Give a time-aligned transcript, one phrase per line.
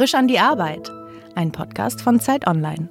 [0.00, 0.90] Frisch an die Arbeit,
[1.34, 2.88] ein Podcast von Zeit Online.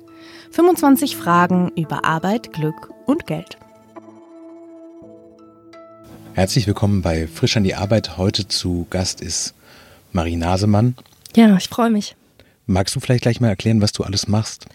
[0.52, 3.58] 25 Fragen über Arbeit, Glück und Geld.
[6.36, 8.18] Herzlich willkommen bei Frisch an die Arbeit.
[8.18, 9.56] Heute zu Gast ist
[10.12, 10.96] Marie Nasemann.
[11.36, 12.16] Ja, ich freue mich.
[12.68, 14.68] Magst du vielleicht gleich mal erklären, was du alles machst?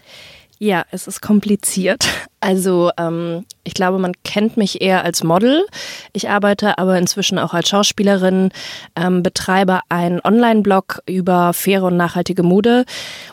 [0.59, 2.07] Ja, es ist kompliziert.
[2.41, 5.65] Also ähm, ich glaube, man kennt mich eher als Model.
[6.13, 8.51] Ich arbeite aber inzwischen auch als Schauspielerin,
[8.95, 12.85] ähm, betreibe einen Online-Blog über faire und nachhaltige Mode.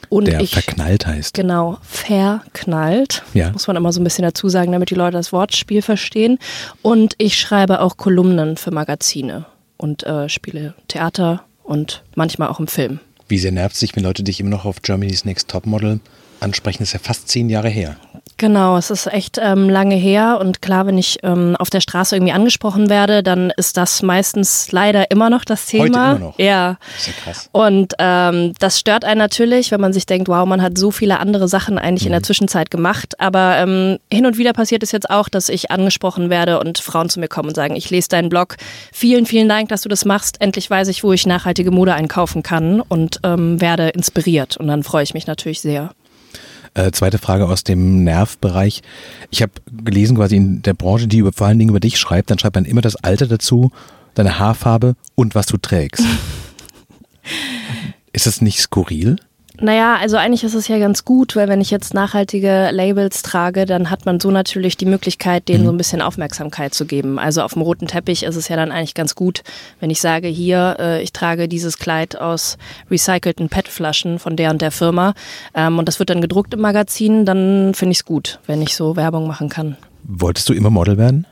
[0.09, 1.35] Und Der ich, verknallt heißt.
[1.35, 3.23] Genau, verknallt.
[3.35, 3.51] Ja.
[3.51, 6.39] Muss man immer so ein bisschen dazu sagen, damit die Leute das Wortspiel verstehen.
[6.81, 9.45] Und ich schreibe auch Kolumnen für Magazine
[9.77, 12.99] und äh, spiele Theater und manchmal auch im Film.
[13.29, 16.01] Wie sehr nervt sich, wenn Leute dich immer noch auf Germany's Next Topmodel
[16.43, 16.83] ansprechen?
[16.83, 17.97] Ist ja fast zehn Jahre her.
[18.39, 22.17] Genau, es ist echt ähm, lange her und klar, wenn ich ähm, auf der Straße
[22.17, 25.85] irgendwie angesprochen werde, dann ist das meistens leider immer noch das Thema.
[25.85, 26.39] Heute immer noch?
[26.39, 26.77] Ja.
[26.93, 27.49] Das ist ja krass.
[27.53, 31.21] Und ähm, das stört einen natürlich, wenn man sich denkt, wow, man hat so viele
[31.21, 32.09] andere Sachen eigentlich Mhm.
[32.09, 33.21] in der Zwischenzeit gemacht.
[33.21, 37.09] Aber ähm, hin und wieder passiert es jetzt auch, dass ich angesprochen werde und Frauen
[37.09, 38.57] zu mir kommen und sagen, ich lese deinen Blog.
[38.93, 40.41] Vielen, vielen Dank, dass du das machst.
[40.41, 44.57] Endlich weiß ich, wo ich nachhaltige Mode einkaufen kann und ähm, werde inspiriert.
[44.57, 45.91] Und dann freue ich mich natürlich sehr.
[46.75, 48.83] Äh, zweite Frage aus dem Nervbereich.
[49.31, 49.53] Ich habe
[49.85, 52.57] gelesen, quasi in der Branche, die über, vor allen Dingen über dich schreibt, dann schreibt
[52.57, 53.71] man immer das Alter dazu,
[54.15, 56.03] deine Haarfarbe und was du trägst.
[58.13, 59.17] ist das nicht skurril?
[59.61, 63.67] Naja, also eigentlich ist es ja ganz gut, weil wenn ich jetzt nachhaltige Labels trage,
[63.67, 67.19] dann hat man so natürlich die Möglichkeit, denen so ein bisschen Aufmerksamkeit zu geben.
[67.19, 69.43] Also auf dem roten Teppich ist es ja dann eigentlich ganz gut,
[69.79, 72.57] wenn ich sage, hier, äh, ich trage dieses Kleid aus
[72.91, 75.13] recycelten PET-Flaschen von der und der Firma
[75.55, 78.75] ähm, und das wird dann gedruckt im Magazin, dann finde ich es gut, wenn ich
[78.75, 79.77] so Werbung machen kann.
[80.05, 81.27] Wolltest du immer Model werden?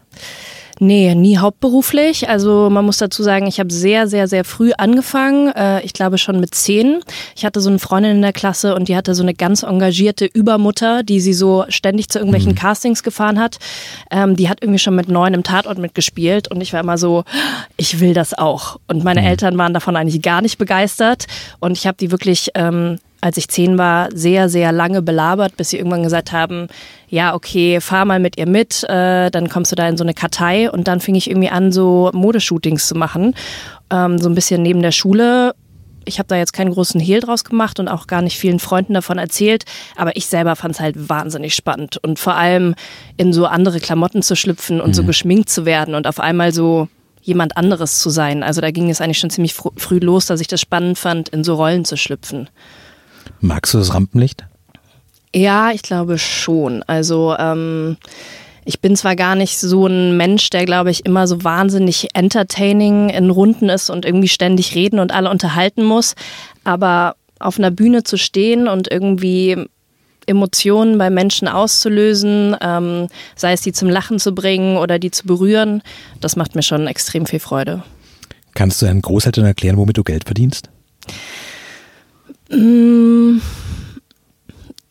[0.83, 2.31] Nee, nie hauptberuflich.
[2.31, 5.53] Also man muss dazu sagen, ich habe sehr, sehr, sehr früh angefangen.
[5.55, 7.03] Äh, ich glaube schon mit zehn.
[7.37, 10.25] Ich hatte so eine Freundin in der Klasse und die hatte so eine ganz engagierte
[10.25, 13.59] Übermutter, die sie so ständig zu irgendwelchen Castings gefahren hat.
[14.11, 17.25] Ähm, die hat irgendwie schon mit neun im Tatort mitgespielt und ich war immer so,
[17.77, 18.81] ich will das auch.
[18.89, 21.27] Und meine Eltern waren davon eigentlich gar nicht begeistert
[21.59, 25.71] und ich habe die wirklich ähm, als ich zehn war, sehr, sehr lange belabert, bis
[25.71, 26.69] sie irgendwann gesagt haben,
[27.09, 30.15] ja, okay, fahr mal mit ihr mit, äh, dann kommst du da in so eine
[30.15, 33.35] Kartei und dann fing ich irgendwie an, so Modeshootings zu machen,
[33.91, 35.55] ähm, so ein bisschen neben der Schule.
[36.07, 38.95] Ich habe da jetzt keinen großen Hehl draus gemacht und auch gar nicht vielen Freunden
[38.95, 39.65] davon erzählt,
[39.97, 42.75] aber ich selber fand es halt wahnsinnig spannend und vor allem
[43.17, 46.89] in so andere Klamotten zu schlüpfen und so geschminkt zu werden und auf einmal so
[47.23, 48.43] jemand anderes zu sein.
[48.43, 51.29] Also da ging es eigentlich schon ziemlich fr früh los, dass ich das spannend fand,
[51.29, 52.49] in so Rollen zu schlüpfen.
[53.41, 54.45] Magst du das Rampenlicht?
[55.35, 56.83] Ja, ich glaube schon.
[56.85, 57.97] Also ähm,
[58.65, 63.09] ich bin zwar gar nicht so ein Mensch, der, glaube ich, immer so wahnsinnig entertaining
[63.09, 66.15] in Runden ist und irgendwie ständig reden und alle unterhalten muss,
[66.65, 69.57] aber auf einer Bühne zu stehen und irgendwie
[70.27, 75.27] Emotionen bei Menschen auszulösen, ähm, sei es die zum Lachen zu bringen oder die zu
[75.27, 75.83] berühren,
[76.21, 77.83] das macht mir schon extrem viel Freude.
[78.55, 80.69] Kannst du deinen Großeltern erklären, womit du Geld verdienst?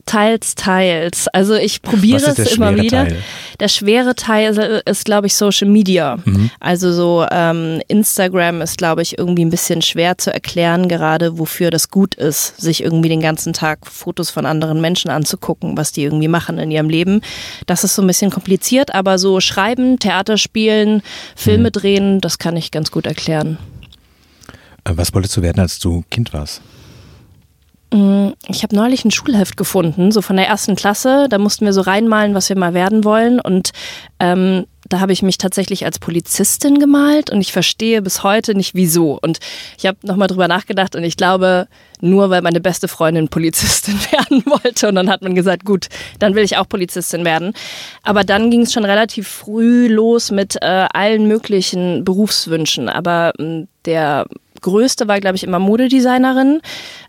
[0.05, 1.27] Teils, teils.
[1.27, 3.05] Also ich probiere es immer wieder.
[3.05, 3.17] Teil?
[3.59, 6.17] Der schwere Teil ist, glaube ich, Social Media.
[6.25, 6.49] Mhm.
[6.59, 11.69] Also so ähm, Instagram ist, glaube ich, irgendwie ein bisschen schwer zu erklären, gerade wofür
[11.69, 16.01] das gut ist, sich irgendwie den ganzen Tag Fotos von anderen Menschen anzugucken, was die
[16.03, 17.21] irgendwie machen in ihrem Leben.
[17.67, 21.03] Das ist so ein bisschen kompliziert, aber so schreiben, Theater spielen,
[21.35, 21.73] Filme Mhm.
[21.73, 23.59] drehen, das kann ich ganz gut erklären.
[24.85, 26.61] Äh, Was wolltest du werden, als du Kind warst?
[27.91, 31.27] Ich habe neulich ein Schulheft gefunden, so von der ersten Klasse.
[31.27, 33.39] Da mussten wir so reinmalen, was wir mal werden wollen.
[33.39, 33.71] Und
[34.19, 38.75] ähm, da habe ich mich tatsächlich als Polizistin gemalt und ich verstehe bis heute nicht
[38.75, 39.17] wieso.
[39.21, 39.39] Und
[39.77, 41.67] ich habe nochmal drüber nachgedacht und ich glaube,
[41.99, 44.87] nur weil meine beste Freundin Polizistin werden wollte.
[44.87, 45.87] Und dann hat man gesagt, gut,
[46.19, 47.53] dann will ich auch Polizistin werden.
[48.03, 52.89] Aber dann ging es schon relativ früh los mit äh, allen möglichen Berufswünschen.
[52.89, 54.25] Aber ähm, der
[54.61, 56.61] größte war, glaube ich, immer Modedesignerin.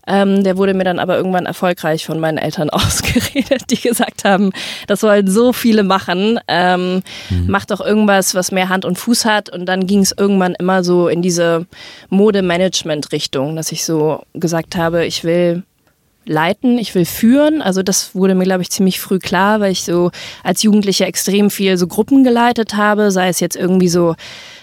[0.06, 4.50] Ähm, der wurde mir dann aber irgendwann erfolgreich von meinen Eltern ausgeredet, die gesagt haben,
[4.86, 6.40] das sollen so viele machen.
[6.48, 7.02] Ähm,
[7.46, 9.50] Mach doch irgendwas, was mehr Hand und Fuß hat.
[9.50, 11.66] Und dann ging es irgendwann immer so in diese
[12.08, 15.62] Modemanagement-Richtung, dass ich so gesagt habe, ich will
[16.26, 17.62] leiten, ich will führen.
[17.62, 20.10] Also das wurde mir, glaube ich, ziemlich früh klar, weil ich so
[20.44, 24.14] als Jugendliche extrem viel so Gruppen geleitet habe, sei es jetzt irgendwie so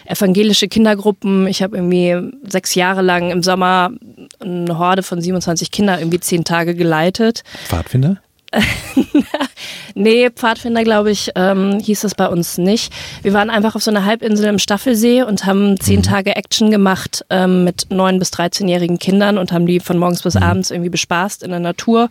[0.06, 1.48] evangelische Kindergruppen.
[1.48, 3.92] Ich habe irgendwie sechs Jahre lang im Sommer
[4.39, 7.44] eine Horde von 27 Kindern irgendwie zehn Tage geleitet.
[7.68, 8.18] Pfadfinder?
[9.95, 12.94] nee, Pfadfinder, glaube ich, ähm, hieß es bei uns nicht.
[13.21, 16.03] Wir waren einfach auf so einer Halbinsel im Staffelsee und haben zehn mhm.
[16.03, 20.35] Tage Action gemacht ähm, mit neun bis 13-jährigen Kindern und haben die von morgens bis
[20.35, 20.44] mhm.
[20.44, 22.09] abends irgendwie bespaßt in der Natur,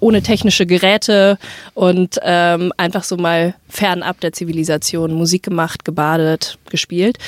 [0.00, 1.38] ohne technische Geräte
[1.74, 7.18] und ähm, einfach so mal fernab der Zivilisation Musik gemacht, gebadet, gespielt.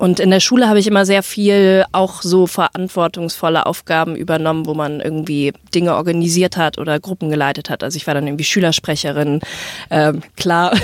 [0.00, 4.72] Und in der Schule habe ich immer sehr viel auch so verantwortungsvolle Aufgaben übernommen, wo
[4.72, 7.84] man irgendwie Dinge organisiert hat oder Gruppen geleitet hat.
[7.84, 9.40] Also ich war dann irgendwie Schülersprecherin,
[9.90, 10.74] ähm, klar,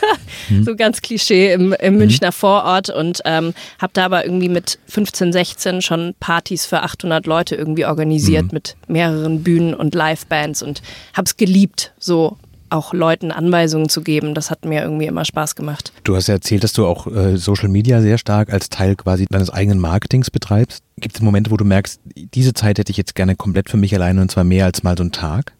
[0.50, 0.64] mhm.
[0.64, 2.00] so ganz Klischee im, im mhm.
[2.00, 7.24] Münchner Vorort und ähm, habe da aber irgendwie mit 15, 16 schon Partys für 800
[7.24, 8.50] Leute irgendwie organisiert mhm.
[8.52, 10.82] mit mehreren Bühnen und Livebands und
[11.14, 12.36] habe es geliebt, so
[12.70, 15.92] auch Leuten Anweisungen zu geben, das hat mir irgendwie immer Spaß gemacht.
[16.04, 19.26] Du hast ja erzählt, dass du auch äh, Social Media sehr stark als Teil quasi
[19.26, 20.82] deines eigenen Marketings betreibst.
[20.98, 23.94] Gibt es Momente, wo du merkst, diese Zeit hätte ich jetzt gerne komplett für mich
[23.94, 25.52] alleine und zwar mehr als mal so einen Tag?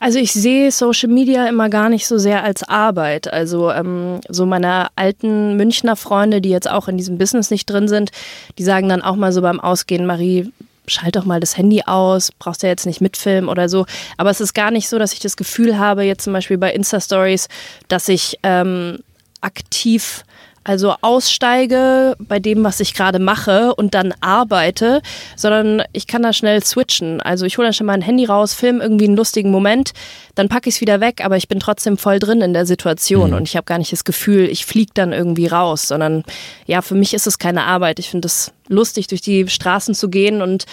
[0.00, 3.32] Also ich sehe Social Media immer gar nicht so sehr als Arbeit.
[3.32, 7.88] Also ähm, so meine alten Münchner Freunde, die jetzt auch in diesem Business nicht drin
[7.88, 8.10] sind,
[8.58, 10.52] die sagen dann auch mal so beim Ausgehen, Marie,
[10.88, 13.86] schalt doch mal das Handy aus, brauchst ja jetzt nicht mitfilmen oder so.
[14.16, 16.72] Aber es ist gar nicht so, dass ich das Gefühl habe, jetzt zum Beispiel bei
[16.72, 17.48] Insta-Stories,
[17.88, 18.98] dass ich ähm,
[19.40, 20.24] aktiv
[20.68, 25.00] also aussteige bei dem, was ich gerade mache und dann arbeite,
[25.34, 27.22] sondern ich kann da schnell switchen.
[27.22, 29.92] Also ich hole dann schon mal ein Handy raus, filme irgendwie einen lustigen Moment,
[30.34, 33.30] dann packe ich es wieder weg, aber ich bin trotzdem voll drin in der Situation
[33.30, 33.36] mhm.
[33.38, 36.22] und ich habe gar nicht das Gefühl, ich fliege dann irgendwie raus, sondern
[36.66, 37.98] ja, für mich ist es keine Arbeit.
[37.98, 40.66] Ich finde es lustig, durch die Straßen zu gehen und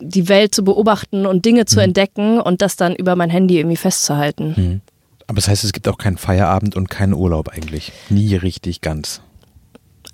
[0.00, 1.84] die Welt zu beobachten und Dinge zu mhm.
[1.84, 4.54] entdecken und das dann über mein Handy irgendwie festzuhalten.
[4.56, 4.80] Mhm.
[5.26, 7.92] Aber das heißt, es gibt auch keinen Feierabend und keinen Urlaub eigentlich.
[8.08, 9.20] Nie richtig ganz.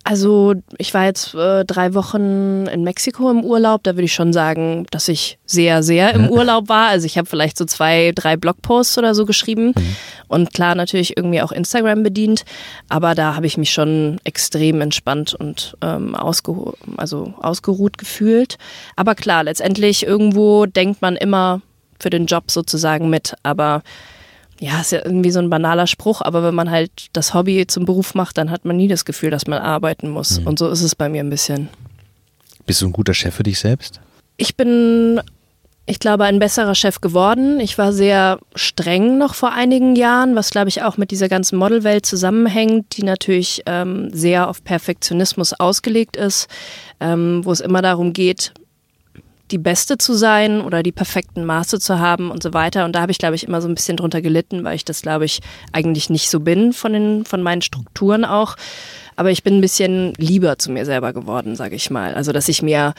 [0.08, 3.82] Also ich war jetzt äh, drei Wochen in Mexiko im Urlaub.
[3.82, 6.88] Da würde ich schon sagen, dass ich sehr, sehr im Urlaub war.
[6.88, 9.96] Also ich habe vielleicht so zwei, drei Blogposts oder so geschrieben mhm.
[10.28, 12.46] und klar natürlich irgendwie auch Instagram bedient.
[12.88, 18.56] Aber da habe ich mich schon extrem entspannt und ähm, ausgeru also ausgeruht gefühlt.
[18.96, 21.60] Aber klar, letztendlich irgendwo denkt man immer
[22.00, 23.34] für den Job sozusagen mit.
[23.43, 23.82] Aber
[24.60, 27.84] ja, ist ja irgendwie so ein banaler Spruch, aber wenn man halt das Hobby zum
[27.84, 30.40] Beruf macht, dann hat man nie das Gefühl, dass man arbeiten muss.
[30.40, 30.46] Mhm.
[30.49, 31.69] Und so ist es bei mir ein bisschen.
[32.66, 34.00] Bist du ein guter Chef für dich selbst?
[34.37, 35.20] Ich bin,
[35.87, 37.60] ich glaube, ein besserer Chef geworden.
[37.60, 41.56] Ich war sehr streng noch vor einigen Jahren, was, glaube ich, auch mit dieser ganzen
[41.56, 46.49] Modelwelt zusammenhängt, die natürlich ähm, sehr auf Perfektionismus ausgelegt ist,
[47.00, 48.52] ähm, wo es immer darum geht,
[49.50, 52.85] die Beste zu sein oder die perfekten Maße zu haben und so weiter.
[52.85, 55.03] Und da habe ich, glaube ich, immer so ein bisschen drunter gelitten, weil ich das,
[55.03, 55.41] glaube ich,
[55.73, 58.56] eigentlich nicht so bin von, den, von meinen Strukturen auch.
[59.17, 62.15] Aber ich bin ein bisschen lieber zu mir selber geworden, sage ich mal.
[62.15, 62.95] Also, dass ich mir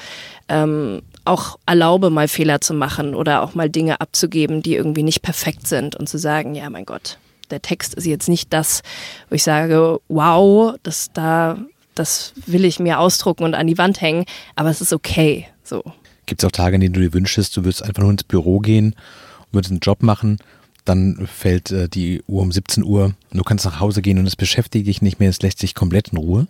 [0.49, 5.21] ähm, auch erlaube, mal Fehler zu machen oder auch mal Dinge abzugeben, die irgendwie nicht
[5.21, 7.17] perfekt sind und zu sagen, ja, mein Gott,
[7.51, 8.81] der Text ist jetzt nicht das,
[9.29, 11.57] wo ich sage, wow, das da,
[11.95, 14.25] das will ich mir ausdrucken und an die Wand hängen,
[14.55, 15.83] aber es ist okay, so.
[16.29, 18.59] Gibt es auch Tage, in denen du dir wünschst, du würdest einfach nur ins Büro
[18.59, 18.93] gehen
[19.39, 20.37] und würdest einen Job machen,
[20.85, 24.27] dann fällt äh, die Uhr um 17 Uhr und du kannst nach Hause gehen und
[24.27, 26.47] es beschäftigt dich nicht mehr, es lässt sich komplett in Ruhe?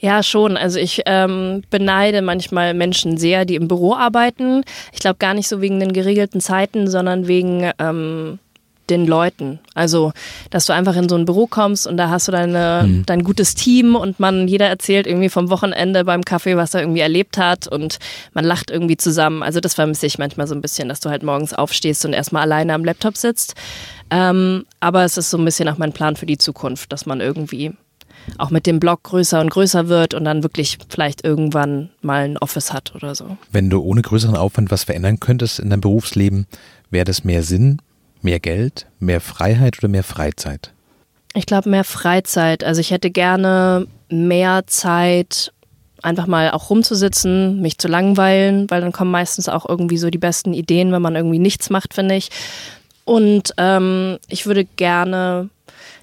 [0.00, 0.56] Ja, schon.
[0.56, 4.64] Also ich ähm, beneide manchmal Menschen sehr, die im Büro arbeiten.
[4.92, 8.40] Ich glaube gar nicht so wegen den geregelten Zeiten, sondern wegen ähm,
[8.90, 9.58] den Leuten.
[9.74, 10.12] Also,
[10.50, 13.06] dass du einfach in so ein Büro kommst und da hast du deine, mhm.
[13.06, 17.00] dein gutes Team und man, jeder erzählt irgendwie vom Wochenende beim Kaffee, was er irgendwie
[17.00, 17.98] erlebt hat und
[18.32, 19.42] man lacht irgendwie zusammen.
[19.42, 22.42] Also, das vermisse ich manchmal so ein bisschen, dass du halt morgens aufstehst und erstmal
[22.42, 23.54] alleine am Laptop sitzt.
[24.10, 27.20] Ähm, aber es ist so ein bisschen auch mein Plan für die Zukunft, dass man
[27.20, 27.72] irgendwie
[28.38, 32.38] auch mit dem Blog größer und größer wird und dann wirklich vielleicht irgendwann mal ein
[32.38, 33.36] Office hat oder so.
[33.52, 36.46] Wenn du ohne größeren Aufwand was verändern könntest in deinem Berufsleben,
[36.90, 37.78] wäre das mehr Sinn,
[38.24, 40.72] Mehr Geld, mehr Freiheit oder mehr Freizeit?
[41.34, 42.64] Ich glaube mehr Freizeit.
[42.64, 45.52] Also ich hätte gerne mehr Zeit,
[46.00, 50.16] einfach mal auch rumzusitzen, mich zu langweilen, weil dann kommen meistens auch irgendwie so die
[50.16, 52.30] besten Ideen, wenn man irgendwie nichts macht, finde ich.
[53.04, 55.50] Und ähm, ich würde gerne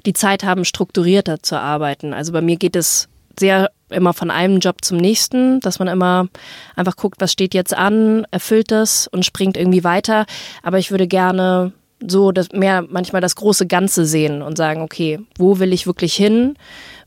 [0.05, 2.13] die Zeit haben, strukturierter zu arbeiten.
[2.13, 3.09] Also bei mir geht es
[3.39, 6.27] sehr immer von einem Job zum nächsten, dass man immer
[6.75, 10.27] einfach guckt, was steht jetzt an, erfüllt das und springt irgendwie weiter.
[10.61, 11.73] Aber ich würde gerne
[12.07, 16.13] so das, mehr manchmal das große Ganze sehen und sagen, okay, wo will ich wirklich
[16.13, 16.55] hin?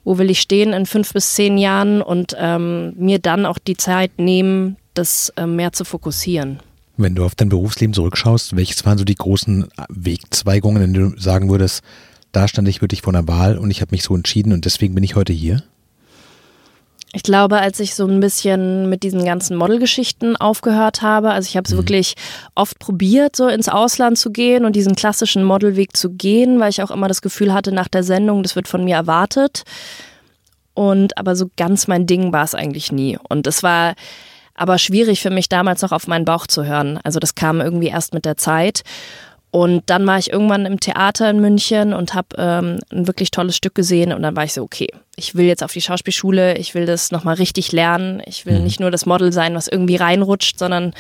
[0.05, 3.77] Wo will ich stehen in fünf bis zehn Jahren und ähm, mir dann auch die
[3.77, 6.61] Zeit nehmen, das äh, mehr zu fokussieren.
[6.97, 11.21] Wenn du auf dein Berufsleben zurückschaust, welches waren so die großen Wegzweigungen, in denen du
[11.21, 11.83] sagen würdest,
[12.31, 14.95] da stand ich wirklich vor einer Wahl und ich habe mich so entschieden und deswegen
[14.95, 15.63] bin ich heute hier?
[17.15, 21.57] Ich glaube, als ich so ein bisschen mit diesen ganzen Modelgeschichten aufgehört habe, also ich
[21.57, 21.77] habe es mhm.
[21.77, 22.15] wirklich
[22.57, 26.83] oft probiert, so ins Ausland zu gehen und diesen klassischen Modelweg zu gehen, weil ich
[26.83, 29.63] auch immer das Gefühl hatte nach der Sendung, das wird von mir erwartet.
[30.75, 33.17] Und aber so ganz mein Ding war es eigentlich nie.
[33.29, 33.95] Und es war
[34.55, 36.99] aber schwierig für mich damals noch auf meinen Bauch zu hören.
[37.05, 38.83] Also das kam irgendwie erst mit der Zeit.
[39.55, 43.55] Und dann war ich irgendwann im Theater in München und habe ähm, ein wirklich tolles
[43.55, 46.75] Stück gesehen und dann war ich so, okay, ich will jetzt auf die Schauspielschule, ich
[46.75, 48.65] will das nochmal richtig lernen, ich will mhm.
[48.65, 50.93] nicht nur das Model sein, was irgendwie reinrutscht, sondern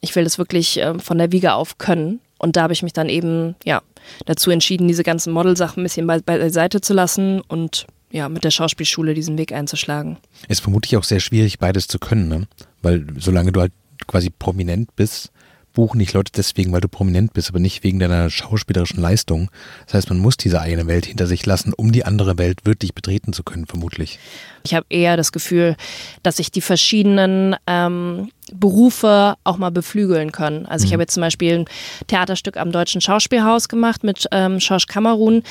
[0.00, 2.20] ich will das wirklich äh, von der Wiege auf können.
[2.38, 3.82] Und da habe ich mich dann eben ja
[4.24, 8.50] dazu entschieden, diese ganzen Modelsachen ein bisschen be beiseite zu lassen und ja, mit der
[8.50, 10.16] Schauspielschule diesen Weg einzuschlagen.
[10.48, 12.46] Ist vermutlich auch sehr schwierig, beides zu können, ne?
[12.80, 13.72] Weil solange du halt
[14.06, 15.30] quasi prominent bist,
[15.78, 19.48] buchen dich Leute deswegen, weil du prominent bist, aber nicht wegen deiner schauspielerischen Leistung.
[19.86, 22.96] Das heißt, man muss diese eigene Welt hinter sich lassen, um die andere Welt wirklich
[22.96, 24.18] betreten zu können, vermutlich.
[24.64, 25.76] Ich habe eher das Gefühl,
[26.22, 30.66] dass ich die verschiedenen ähm, Berufe auch mal beflügeln können.
[30.66, 30.94] Also ich mhm.
[30.94, 31.64] habe jetzt zum Beispiel ein
[32.06, 35.42] Theaterstück am Deutschen Schauspielhaus gemacht mit ähm, Schorsch Kamerun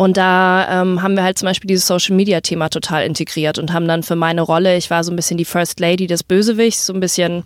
[0.00, 3.72] und da ähm, haben wir halt zum Beispiel dieses Social Media Thema total integriert und
[3.72, 6.86] haben dann für meine Rolle, ich war so ein bisschen die First Lady des Bösewichts,
[6.86, 7.44] so ein bisschen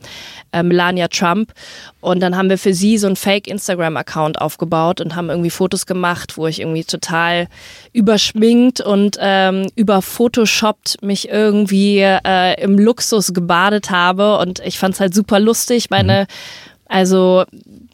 [0.52, 1.52] äh, Melania Trump.
[2.00, 5.50] Und dann haben wir für sie so einen Fake Instagram Account aufgebaut und haben irgendwie
[5.50, 7.48] Fotos gemacht, wo ich irgendwie total
[7.92, 14.38] überschminkt und ähm, überphotoshoppt mich irgendwie äh, im Luxus gebadet habe.
[14.38, 15.90] Und ich fand es halt super lustig.
[15.90, 16.26] Meine mhm.
[16.86, 17.44] Also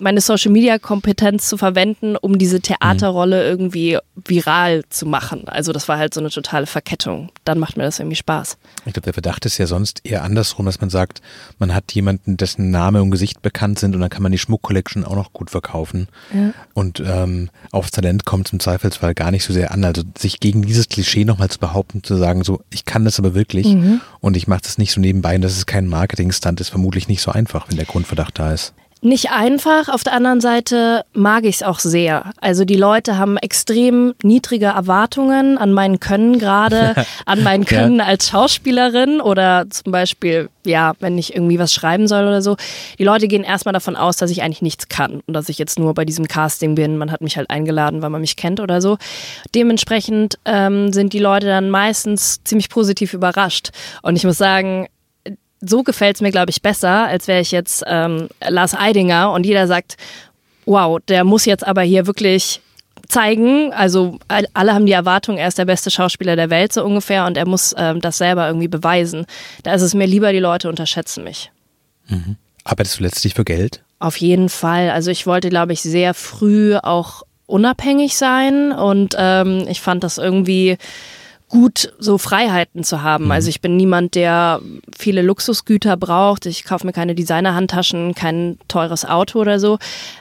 [0.00, 5.49] meine Social Media Kompetenz zu verwenden, um diese Theaterrolle irgendwie viral zu machen.
[5.49, 7.30] Also das war halt so eine totale Verkettung.
[7.45, 8.59] Dann macht mir das irgendwie Spaß.
[8.87, 11.21] Ich glaube, der Verdacht ist ja sonst eher andersrum, dass man sagt,
[11.59, 15.04] man hat jemanden, dessen Name und Gesicht bekannt sind und dann kann man die Schmuck-Collection
[15.04, 16.09] auch noch gut verkaufen.
[16.35, 16.52] Ja.
[16.75, 19.85] Und ähm, aufs Talent kommt es im Zweifelsfall gar nicht so sehr an.
[19.85, 23.35] Also sich gegen dieses Klischee nochmal zu behaupten, zu sagen, so, ich kann das aber
[23.35, 24.00] wirklich mhm.
[24.21, 27.23] und ich mache das nicht so nebenbei und das ist kein Marketing-Stunt, ist vermutlich nicht
[27.23, 29.88] so einfach, wenn der Grundverdacht da ist nicht einfach.
[29.88, 32.33] Auf der anderen Seite mag ich es auch sehr.
[32.40, 36.95] Also die Leute haben extrem niedrige Erwartungen an mein Können gerade,
[37.26, 38.04] an mein Können ja.
[38.04, 42.57] als Schauspielerin oder zum Beispiel, ja, wenn ich irgendwie was schreiben soll oder so.
[42.99, 45.78] Die Leute gehen erstmal davon aus, dass ich eigentlich nichts kann und dass ich jetzt
[45.78, 46.99] nur bei diesem Casting bin.
[46.99, 48.99] Man hat mich halt eingeladen, weil man mich kennt oder so.
[49.54, 53.71] Dementsprechend ähm, sind die Leute dann meistens ziemlich positiv überrascht.
[54.02, 54.88] Und ich muss sagen,
[55.61, 59.45] so gefällt es mir, glaube ich, besser, als wäre ich jetzt ähm, Lars Eidinger und
[59.45, 59.97] jeder sagt,
[60.67, 62.61] wow, der muss jetzt aber hier wirklich
[63.09, 63.73] zeigen.
[63.73, 67.37] Also alle haben die Erwartung, er ist der beste Schauspieler der Welt so ungefähr und
[67.37, 69.26] er muss ähm, das selber irgendwie beweisen.
[69.62, 71.50] Da ist es mir lieber, die Leute unterschätzen mich.
[72.09, 72.37] Mhm.
[72.64, 73.83] Arbeitest du letztlich für Geld?
[73.99, 74.90] Auf jeden Fall.
[74.90, 80.19] Also ich wollte, glaube ich, sehr früh auch unabhängig sein und ähm, ich fand das
[80.19, 80.79] irgendwie
[81.50, 83.26] gut, so Freiheiten zu haben.
[83.26, 83.33] Mhm.
[83.33, 84.61] Also ich bin niemand, der
[84.97, 86.47] viele Luxusgüter braucht.
[86.47, 89.78] Ich kaufe mir keine Designerhandtaschen, kein teures Auto oder so.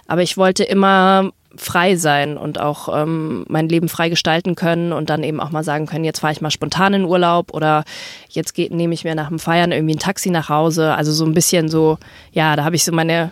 [0.07, 5.09] Aber ich wollte immer frei sein und auch ähm, mein Leben frei gestalten können und
[5.09, 7.85] dann eben auch mal sagen können, jetzt fahre ich mal spontan in Urlaub oder
[8.29, 10.93] jetzt geht, nehme ich mir nach dem Feiern irgendwie ein Taxi nach Hause.
[10.95, 11.97] Also so ein bisschen so,
[12.31, 13.31] ja, da habe ich so meine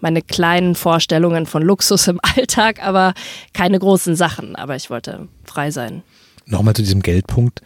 [0.00, 3.14] meine kleinen Vorstellungen von Luxus im Alltag, aber
[3.54, 4.54] keine großen Sachen.
[4.54, 6.02] Aber ich wollte frei sein.
[6.46, 7.60] Nochmal zu diesem Geldpunkt.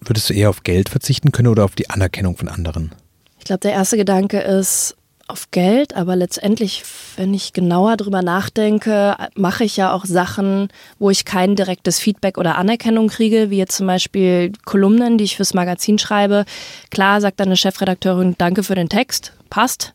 [0.00, 2.92] Würdest du eher auf Geld verzichten können oder auf die Anerkennung von anderen?
[3.38, 4.96] Ich glaube, der erste Gedanke ist
[5.28, 6.82] auf Geld, aber letztendlich,
[7.16, 10.68] wenn ich genauer drüber nachdenke, mache ich ja auch Sachen,
[10.98, 15.36] wo ich kein direktes Feedback oder Anerkennung kriege, wie jetzt zum Beispiel Kolumnen, die ich
[15.36, 16.46] fürs Magazin schreibe.
[16.90, 19.94] Klar sagt dann eine Chefredakteurin, danke für den Text, passt.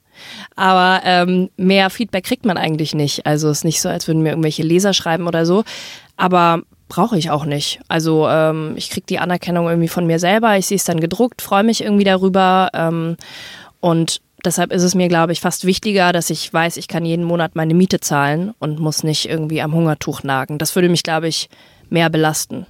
[0.56, 3.25] Aber ähm, mehr Feedback kriegt man eigentlich nicht.
[3.25, 5.63] Also es ist nicht so, als würden mir irgendwelche Leser schreiben oder so.
[6.16, 6.62] Aber
[6.94, 7.80] brauche ich auch nicht.
[7.88, 11.42] Also ähm, ich kriege die Anerkennung irgendwie von mir selber, ich sehe es dann gedruckt,
[11.42, 13.18] freue mich irgendwie darüber ähm,
[13.80, 17.24] und deshalb ist es mir, glaube ich, fast wichtiger, dass ich weiß, ich kann jeden
[17.24, 20.60] Monat meine Miete zahlen und muss nicht irgendwie am Hungertuch nagen.
[20.60, 21.50] Das würde mich, glaube ich,
[21.90, 22.68] mehr belasten.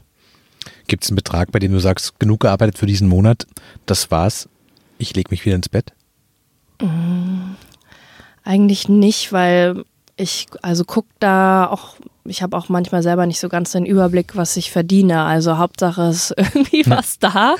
[0.87, 3.45] Gibt es einen Betrag, bei dem du sagst, genug gearbeitet für diesen Monat,
[3.85, 4.47] das war's,
[4.99, 5.91] ich lege mich wieder ins Bett?
[6.81, 7.57] Mmh,
[8.45, 9.83] eigentlich nicht, weil
[10.15, 14.37] ich also gucke da auch ich habe auch manchmal selber nicht so ganz den Überblick,
[14.37, 15.23] was ich verdiene.
[15.23, 17.55] Also Hauptsache ist irgendwie was da.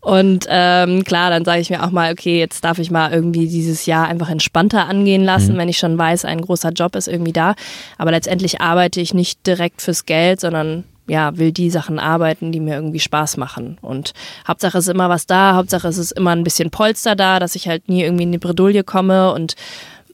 [0.00, 3.46] Und ähm, klar, dann sage ich mir auch mal, okay, jetzt darf ich mal irgendwie
[3.46, 5.58] dieses Jahr einfach entspannter angehen lassen, mhm.
[5.58, 7.54] wenn ich schon weiß, ein großer Job ist irgendwie da.
[7.98, 12.58] Aber letztendlich arbeite ich nicht direkt fürs Geld, sondern ja, will die Sachen arbeiten, die
[12.58, 13.78] mir irgendwie Spaß machen.
[13.80, 14.12] Und
[14.48, 17.68] Hauptsache ist immer was da, Hauptsache ist es immer ein bisschen Polster da, dass ich
[17.68, 19.54] halt nie irgendwie in die Bredouille komme und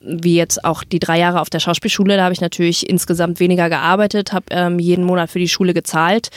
[0.04, 3.68] wie jetzt auch die drei Jahre auf der Schauspielschule, da habe ich natürlich insgesamt weniger
[3.68, 6.30] gearbeitet, habe ähm, jeden Monat für die Schule gezahlt.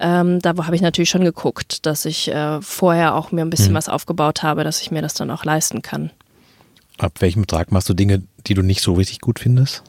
[0.00, 3.72] Ähm, da habe ich natürlich schon geguckt, dass ich äh, vorher auch mir ein bisschen
[3.72, 3.76] mhm.
[3.76, 6.10] was aufgebaut habe, dass ich mir das dann auch leisten kann.
[6.98, 9.82] Ab welchem Betrag machst du Dinge, die du nicht so richtig gut findest?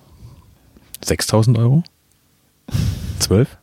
[1.03, 1.83] 6000 Euro?
[3.19, 3.57] 12?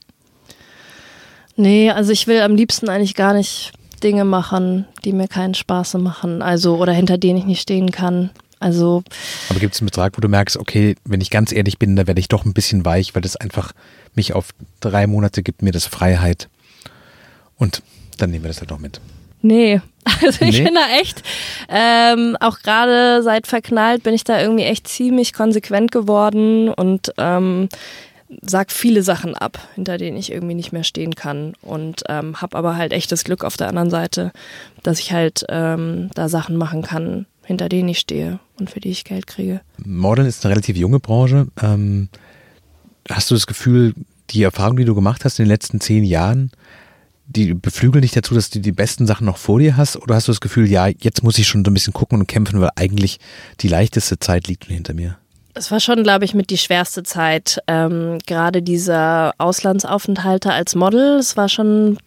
[1.57, 5.95] Nee, also ich will am liebsten eigentlich gar nicht Dinge machen, die mir keinen Spaß
[5.95, 8.31] machen, also oder hinter denen ich nicht stehen kann.
[8.62, 9.02] Also.
[9.49, 12.07] Aber gibt es einen Betrag, wo du merkst, okay, wenn ich ganz ehrlich bin, da
[12.07, 13.73] werde ich doch ein bisschen weich, weil das einfach
[14.14, 14.50] mich auf
[14.81, 16.49] drei Monate gibt mir das Freiheit.
[17.57, 17.83] Und
[18.19, 19.00] dann nehmen wir das halt noch mit.
[19.42, 19.81] Nee,
[20.23, 20.64] also ich nee.
[20.64, 21.23] bin da echt,
[21.69, 27.69] ähm, auch gerade seit verknallt bin ich da irgendwie echt ziemlich konsequent geworden und ähm,
[28.40, 32.57] sag viele Sachen ab, hinter denen ich irgendwie nicht mehr stehen kann und ähm, habe
[32.57, 34.33] aber halt echt das Glück auf der anderen Seite,
[34.83, 38.90] dass ich halt ähm, da Sachen machen kann, hinter denen ich stehe und für die
[38.90, 39.61] ich Geld kriege.
[39.84, 41.49] Modeln ist eine relativ junge Branche.
[41.61, 42.08] Ähm,
[43.08, 43.94] hast du das Gefühl,
[44.30, 46.50] die Erfahrung, die du gemacht hast in den letzten zehn Jahren,
[47.26, 49.96] die beflügeln dich dazu, dass du die besten Sachen noch vor dir hast?
[49.96, 52.26] Oder hast du das Gefühl, ja, jetzt muss ich schon so ein bisschen gucken und
[52.26, 53.18] kämpfen, weil eigentlich
[53.61, 55.18] die leichteste Zeit liegt hinter mir?
[55.54, 57.58] Es war schon, glaube ich, mit die schwerste Zeit.
[57.66, 61.99] Ähm, gerade dieser Auslandsaufenthalte als Model, es war schon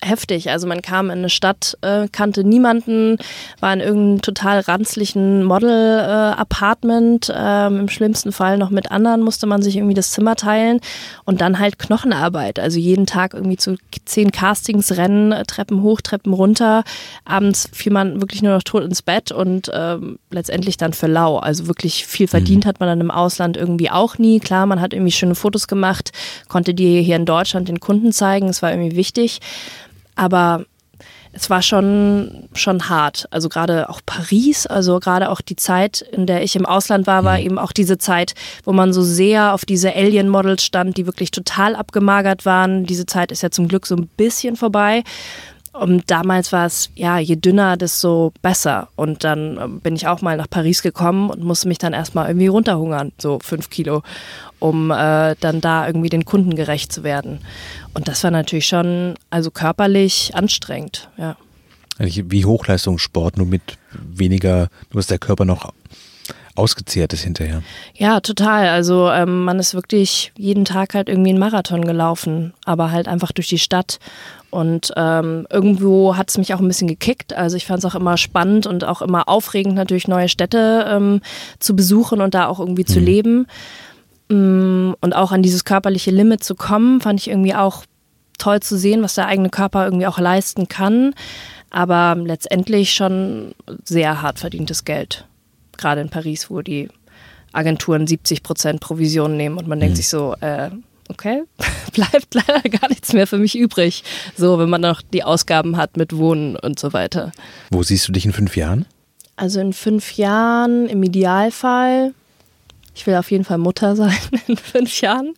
[0.00, 0.50] heftig.
[0.50, 3.18] Also man kam in eine Stadt, äh, kannte niemanden,
[3.60, 7.28] war in irgendeinem total ranzlichen Model-Apartment.
[7.28, 10.80] Äh, ähm, Im schlimmsten Fall noch mit anderen musste man sich irgendwie das Zimmer teilen
[11.24, 12.58] und dann halt Knochenarbeit.
[12.58, 16.84] Also jeden Tag irgendwie zu zehn Castings rennen, Treppen hoch, Treppen runter.
[17.24, 19.96] Abends fiel man wirklich nur noch tot ins Bett und äh,
[20.30, 21.38] letztendlich dann für lau.
[21.38, 22.68] Also wirklich viel verdient mhm.
[22.68, 24.38] hat man dann im Ausland irgendwie auch nie.
[24.38, 26.12] Klar, man hat irgendwie schöne Fotos gemacht,
[26.48, 28.48] konnte die hier in Deutschland den Kunden zeigen.
[28.48, 29.40] Es war irgendwie wichtig.
[30.18, 30.64] Aber
[31.32, 33.26] es war schon, schon hart.
[33.30, 37.24] Also gerade auch Paris, also gerade auch die Zeit, in der ich im Ausland war,
[37.24, 37.44] war mhm.
[37.44, 38.34] eben auch diese Zeit,
[38.64, 42.84] wo man so sehr auf diese Alien-Models stand, die wirklich total abgemagert waren.
[42.84, 45.04] Diese Zeit ist ja zum Glück so ein bisschen vorbei.
[45.78, 48.88] Und damals war es, ja, je dünner, desto besser.
[48.96, 52.28] Und dann ähm, bin ich auch mal nach Paris gekommen und musste mich dann erstmal
[52.28, 54.02] irgendwie runterhungern, so fünf Kilo,
[54.58, 57.38] um äh, dann da irgendwie den Kunden gerecht zu werden.
[57.94, 61.36] Und das war natürlich schon, also körperlich anstrengend, ja.
[62.00, 65.72] Wie Hochleistungssport, nur mit weniger, nur ist der Körper noch
[66.58, 67.62] ausgezehrt ist hinterher.
[67.94, 68.68] Ja, total.
[68.68, 73.32] Also ähm, man ist wirklich jeden Tag halt irgendwie einen Marathon gelaufen, aber halt einfach
[73.32, 74.00] durch die Stadt.
[74.50, 77.34] Und ähm, irgendwo hat es mich auch ein bisschen gekickt.
[77.34, 81.20] Also ich fand es auch immer spannend und auch immer aufregend, natürlich neue Städte ähm,
[81.58, 82.92] zu besuchen und da auch irgendwie mhm.
[82.92, 83.46] zu leben.
[84.28, 87.84] Mm, und auch an dieses körperliche Limit zu kommen, fand ich irgendwie auch
[88.38, 91.14] toll zu sehen, was der eigene Körper irgendwie auch leisten kann.
[91.70, 95.26] Aber letztendlich schon sehr hart verdientes Geld.
[95.76, 96.88] Gerade in Paris, wo die
[97.52, 99.96] Agenturen 70 Prozent Provision nehmen und man denkt mhm.
[99.96, 100.70] sich so, äh,
[101.08, 101.42] okay,
[101.92, 104.04] bleibt leider gar nichts mehr für mich übrig.
[104.36, 107.32] So, wenn man noch die Ausgaben hat mit Wohnen und so weiter.
[107.70, 108.86] Wo siehst du dich in fünf Jahren?
[109.36, 112.12] Also in fünf Jahren im Idealfall.
[112.94, 114.16] Ich will auf jeden Fall Mutter sein
[114.48, 115.34] in fünf Jahren.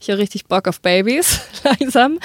[0.00, 2.18] Ich habe richtig Bock auf Babys, langsam.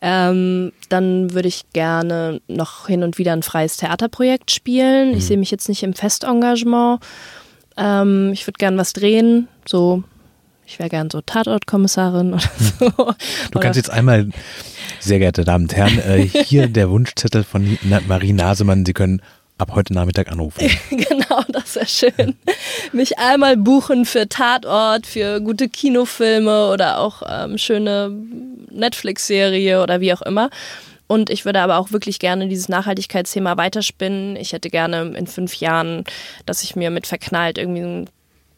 [0.00, 5.10] Ähm, dann würde ich gerne noch hin und wieder ein freies Theaterprojekt spielen.
[5.10, 5.16] Mhm.
[5.16, 7.00] Ich sehe mich jetzt nicht im Festengagement.
[7.76, 10.02] Ähm, ich würde gerne was drehen, so
[10.72, 13.14] ich wäre gern so Tatortkommissarin oder so.
[13.50, 14.30] Du kannst jetzt einmal,
[15.00, 18.86] sehr geehrte Damen und Herren, äh, hier der Wunschzettel von Marie Nasemann.
[18.86, 19.20] Sie können
[19.58, 20.66] ab heute Nachmittag anrufen.
[20.90, 22.36] genau, das wäre schön.
[22.92, 28.10] Mich einmal buchen für Tatort, für gute Kinofilme oder auch ähm, schöne
[28.70, 30.48] Netflix-Serie oder wie auch immer.
[31.06, 34.36] Und ich würde aber auch wirklich gerne dieses Nachhaltigkeitsthema weiterspinnen.
[34.36, 36.04] Ich hätte gerne in fünf Jahren,
[36.46, 38.10] dass ich mir mit verknallt irgendwie ein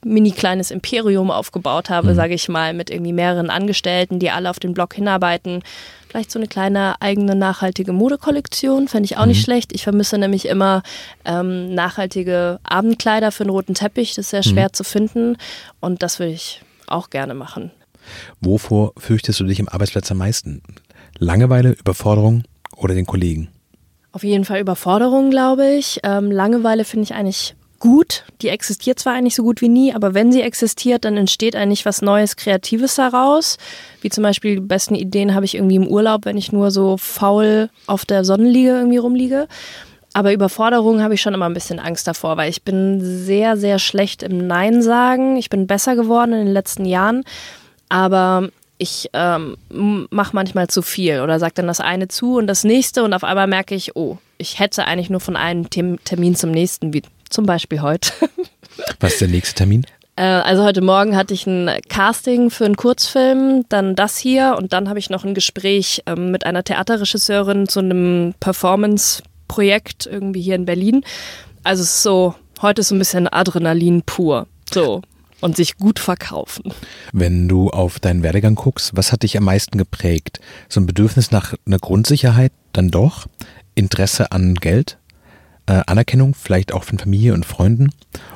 [0.04, 2.14] mini kleines Imperium aufgebaut habe, mhm.
[2.14, 5.62] sage ich mal, mit irgendwie mehreren Angestellten, die alle auf den Blog hinarbeiten.
[6.08, 9.28] Vielleicht so eine kleine eigene nachhaltige Modekollektion, fände ich auch mhm.
[9.28, 9.72] nicht schlecht.
[9.72, 10.82] Ich vermisse nämlich immer
[11.24, 14.14] ähm, nachhaltige Abendkleider für einen roten Teppich.
[14.14, 14.74] Das ist sehr schwer mhm.
[14.74, 15.36] zu finden
[15.80, 17.70] und das würde ich auch gerne machen.
[18.40, 20.62] Wovor fürchtest du dich im Arbeitsplatz am meisten?
[21.18, 22.44] Langeweile, Überforderung
[22.76, 23.48] oder den Kollegen?
[24.12, 26.00] Auf jeden Fall Überforderung, glaube ich.
[26.04, 28.24] Ähm, Langeweile finde ich eigentlich gut.
[28.40, 31.84] Die existiert zwar eigentlich so gut wie nie, aber wenn sie existiert, dann entsteht eigentlich
[31.84, 33.58] was Neues, Kreatives daraus.
[34.00, 36.96] Wie zum Beispiel die besten Ideen habe ich irgendwie im Urlaub, wenn ich nur so
[36.96, 39.48] faul auf der Sonnenliege irgendwie rumliege.
[40.14, 43.78] Aber Überforderung habe ich schon immer ein bisschen Angst davor, weil ich bin sehr, sehr
[43.78, 45.36] schlecht im Nein sagen.
[45.36, 47.22] Ich bin besser geworden in den letzten Jahren.
[47.90, 52.64] Aber ich ähm, mache manchmal zu viel oder sage dann das eine zu und das
[52.64, 56.50] nächste und auf einmal merke ich, oh, ich hätte eigentlich nur von einem Termin zum
[56.50, 56.94] nächsten,
[57.34, 58.12] zum Beispiel heute.
[59.00, 59.84] Was ist der nächste Termin?
[60.16, 64.72] Äh, also heute Morgen hatte ich ein Casting für einen Kurzfilm, dann das hier und
[64.72, 70.54] dann habe ich noch ein Gespräch ähm, mit einer Theaterregisseurin zu einem Performance-Projekt irgendwie hier
[70.54, 71.04] in Berlin.
[71.64, 74.46] Also es ist so, heute ist so ein bisschen Adrenalin pur.
[74.72, 75.02] So.
[75.40, 76.72] Und sich gut verkaufen.
[77.12, 80.40] Wenn du auf deinen Werdegang guckst, was hat dich am meisten geprägt?
[80.70, 83.26] So ein Bedürfnis nach einer Grundsicherheit dann doch?
[83.74, 84.96] Interesse an Geld?
[85.66, 87.90] Äh, Anerkennung, vielleicht auch von Familie und Freunden?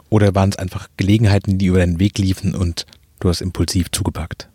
[0.08, 2.86] Oder waren es einfach Gelegenheiten, die über deinen Weg liefen und
[3.20, 4.48] du hast impulsiv zugepackt?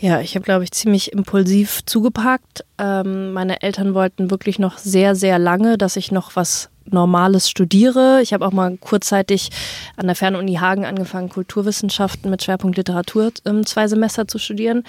[0.00, 2.64] Ja, ich habe, glaube ich, ziemlich impulsiv zugepackt.
[2.78, 8.20] Ähm, meine Eltern wollten wirklich noch sehr, sehr lange, dass ich noch was Normales studiere.
[8.22, 9.50] Ich habe auch mal kurzzeitig
[9.96, 14.84] an der Fernuni Hagen angefangen, Kulturwissenschaften mit Schwerpunkt Literatur ähm, zwei Semester zu studieren.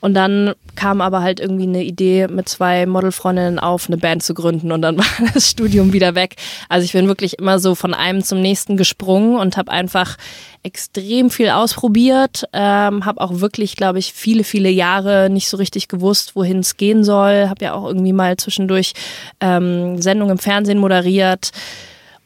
[0.00, 4.34] Und dann kam aber halt irgendwie eine Idee mit zwei Modelfreundinnen auf, eine Band zu
[4.34, 6.36] gründen und dann war das Studium wieder weg.
[6.68, 10.16] Also ich bin wirklich immer so von einem zum nächsten gesprungen und habe einfach
[10.62, 15.88] extrem viel ausprobiert, ähm, habe auch wirklich, glaube ich, viele, viele Jahre nicht so richtig
[15.88, 17.48] gewusst, wohin es gehen soll.
[17.48, 18.92] Habe ja auch irgendwie mal zwischendurch
[19.40, 21.52] ähm, Sendungen im Fernsehen moderiert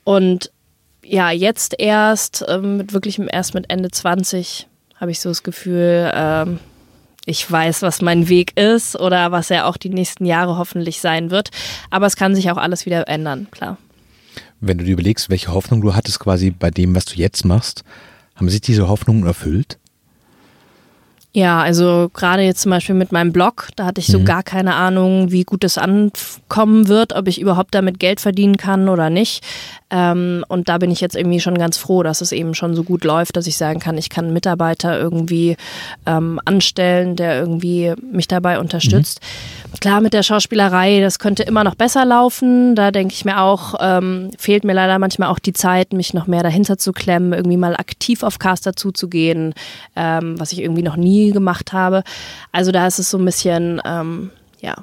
[0.05, 0.51] und
[1.03, 6.11] ja, jetzt erst, ähm, mit wirklich erst mit Ende 20 habe ich so das Gefühl,
[6.15, 6.61] ähm,
[7.31, 11.31] ich weiß, was mein Weg ist oder was er auch die nächsten Jahre hoffentlich sein
[11.31, 11.51] wird.
[11.89, 13.79] Aber es kann sich auch alles wieder ändern, klar.
[14.61, 17.85] Wenn du dir überlegst, welche Hoffnung du hattest quasi bei dem, was du jetzt machst,
[18.35, 19.79] haben sich diese Hoffnungen erfüllt?
[21.33, 24.25] Ja, also gerade jetzt zum Beispiel mit meinem Blog, da hatte ich so mhm.
[24.25, 28.89] gar keine Ahnung, wie gut es ankommen wird, ob ich überhaupt damit Geld verdienen kann
[28.89, 29.45] oder nicht.
[29.91, 32.83] Ähm, und da bin ich jetzt irgendwie schon ganz froh, dass es eben schon so
[32.83, 35.57] gut läuft, dass ich sagen kann, ich kann einen Mitarbeiter irgendwie
[36.05, 39.21] ähm, anstellen, der irgendwie mich dabei unterstützt.
[39.21, 39.79] Mhm.
[39.81, 42.75] Klar, mit der Schauspielerei, das könnte immer noch besser laufen.
[42.75, 46.27] Da denke ich mir auch, ähm, fehlt mir leider manchmal auch die Zeit, mich noch
[46.27, 49.55] mehr dahinter zu klemmen, irgendwie mal aktiv auf Caster zuzugehen,
[49.95, 52.03] ähm, was ich irgendwie noch nie gemacht habe.
[52.53, 54.31] Also da ist es so ein bisschen, ähm,
[54.61, 54.77] ja,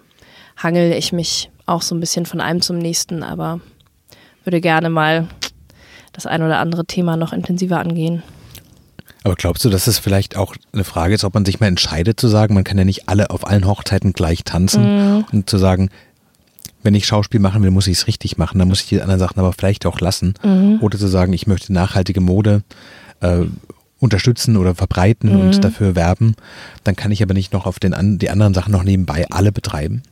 [0.56, 3.60] hangel ich mich auch so ein bisschen von einem zum nächsten, aber
[4.44, 5.28] würde gerne mal
[6.14, 8.24] das ein oder andere Thema noch intensiver angehen.
[9.24, 12.20] Aber glaubst du, dass es vielleicht auch eine Frage ist, ob man sich mal entscheidet
[12.20, 15.26] zu sagen, man kann ja nicht alle auf allen Hochzeiten gleich tanzen mhm.
[15.32, 15.90] und zu sagen,
[16.82, 19.20] wenn ich Schauspiel machen will, muss ich es richtig machen, dann muss ich die anderen
[19.20, 20.36] Sachen aber vielleicht auch lassen.
[20.44, 20.80] Mhm.
[20.82, 22.64] Oder zu sagen, ich möchte nachhaltige Mode
[23.20, 23.44] äh,
[24.00, 25.42] unterstützen oder verbreiten mhm.
[25.42, 26.36] und dafür werben,
[26.84, 30.04] dann kann ich aber nicht noch auf den, die anderen Sachen noch nebenbei alle betreiben.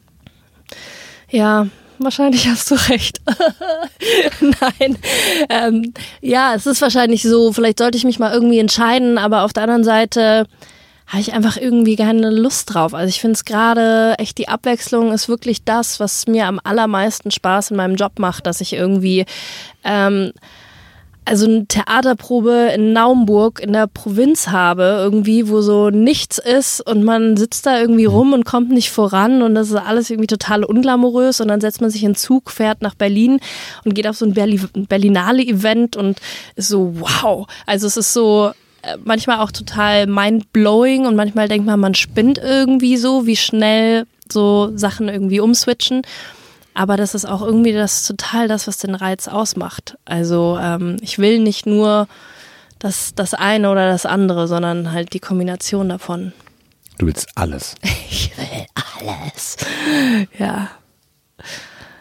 [1.30, 1.68] Ja,
[2.00, 3.22] wahrscheinlich hast du recht.
[4.42, 4.98] Nein.
[5.50, 9.54] Ähm, ja, es ist wahrscheinlich so, vielleicht sollte ich mich mal irgendwie entscheiden, aber auf
[9.54, 10.48] der anderen Seite
[11.08, 12.94] habe ich einfach irgendwie keine Lust drauf.
[12.96, 17.30] Also ich finde es gerade echt, die Abwechslung ist wirklich das, was mir am allermeisten
[17.30, 19.26] Spaß in meinem Job macht, dass ich irgendwie
[19.84, 20.32] ähm,
[21.26, 27.04] also eine Theaterprobe in Naumburg in der Provinz habe, irgendwie, wo so nichts ist und
[27.04, 30.64] man sitzt da irgendwie rum und kommt nicht voran und das ist alles irgendwie total
[30.64, 33.40] unglamourös und dann setzt man sich in Zug, fährt nach Berlin
[33.84, 36.20] und geht auf so ein Berli Berlinale-Event und
[36.56, 37.48] ist so, wow.
[37.66, 38.52] Also es ist so
[38.84, 44.06] äh, manchmal auch total mind-blowing und manchmal denkt man, man spinnt irgendwie so, wie schnell
[44.32, 46.04] so Sachen irgendwie umswitchen.
[46.76, 49.98] Aber das ist auch irgendwie das total das, was den Reiz ausmacht.
[50.04, 52.08] Also ähm, ich will nicht nur
[52.80, 56.34] das, das eine oder das andere, sondern halt die Kombination davon.
[56.98, 57.76] Du willst alles.
[58.08, 58.66] Ich will
[59.02, 59.58] alles.
[60.38, 60.70] Ja.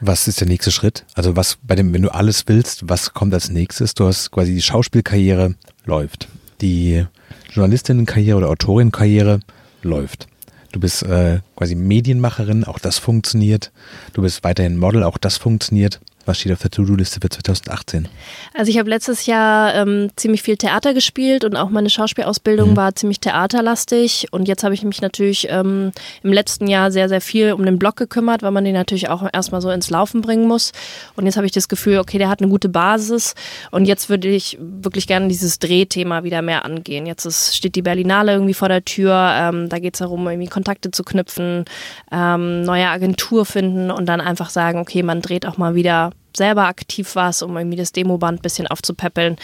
[0.00, 1.04] Was ist der nächste Schritt?
[1.14, 3.94] Also was bei dem, wenn du alles willst, was kommt als nächstes?
[3.94, 6.28] Du hast quasi die Schauspielkarriere läuft.
[6.60, 7.06] Die
[7.50, 9.40] Journalistinnenkarriere oder Autorinnenkarriere
[9.82, 10.26] läuft.
[10.74, 13.70] Du bist äh, quasi Medienmacherin, auch das funktioniert.
[14.12, 16.00] Du bist weiterhin Model, auch das funktioniert.
[16.26, 18.08] Was steht auf der To-Do-Liste für 2018?
[18.54, 22.76] Also ich habe letztes Jahr ähm, ziemlich viel Theater gespielt und auch meine Schauspielausbildung mhm.
[22.76, 24.28] war ziemlich theaterlastig.
[24.30, 27.78] Und jetzt habe ich mich natürlich ähm, im letzten Jahr sehr, sehr viel um den
[27.78, 30.72] Blog gekümmert, weil man den natürlich auch erstmal so ins Laufen bringen muss.
[31.14, 33.34] Und jetzt habe ich das Gefühl, okay, der hat eine gute Basis.
[33.70, 37.04] Und jetzt würde ich wirklich gerne dieses Drehthema wieder mehr angehen.
[37.04, 39.30] Jetzt ist, steht die Berlinale irgendwie vor der Tür.
[39.34, 41.66] Ähm, da geht es darum, irgendwie Kontakte zu knüpfen,
[42.10, 46.66] ähm, neue Agentur finden und dann einfach sagen, okay, man dreht auch mal wieder selber
[46.66, 49.37] aktiv warst, um irgendwie das Demoband ein bisschen aufzupäppeln.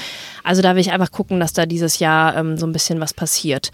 [0.44, 3.14] Also da will ich einfach gucken, dass da dieses Jahr ähm, so ein bisschen was
[3.14, 3.70] passiert.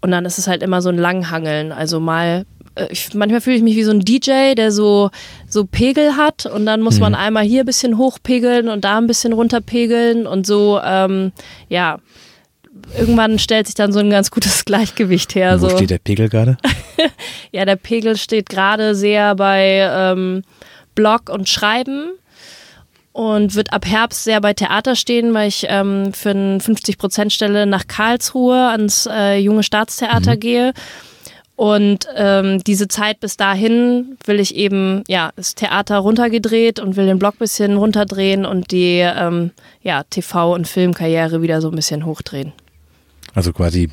[0.00, 1.72] Und dann ist es halt immer so ein Langhangeln.
[1.72, 5.10] Also mal äh, ich, manchmal fühle ich mich wie so ein DJ, der so,
[5.48, 7.00] so Pegel hat und dann muss mhm.
[7.00, 11.32] man einmal hier ein bisschen hochpegeln und da ein bisschen runterpegeln und so, ähm,
[11.68, 11.98] ja,
[12.98, 15.60] irgendwann stellt sich dann so ein ganz gutes Gleichgewicht her.
[15.60, 15.76] Wo so.
[15.76, 16.56] steht der Pegel gerade?
[17.52, 20.42] ja, der Pegel steht gerade sehr bei ähm,
[20.94, 22.10] Blog und Schreiben
[23.14, 27.86] und wird ab Herbst sehr bei Theater stehen, weil ich ähm, für eine 50-Prozent-Stelle nach
[27.86, 30.40] Karlsruhe ans äh, Junge Staatstheater mhm.
[30.40, 30.72] gehe.
[31.54, 37.06] Und ähm, diese Zeit bis dahin will ich eben, ja, das Theater runtergedreht und will
[37.06, 41.76] den Blog ein bisschen runterdrehen und die ähm, ja, TV- und Filmkarriere wieder so ein
[41.76, 42.52] bisschen hochdrehen.
[43.32, 43.90] Also quasi